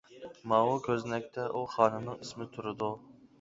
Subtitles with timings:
[0.53, 2.91] ماۋۇ كۆزنەكتە ئۇ خانىمنىڭ ئىسمى تۇرىدۇ.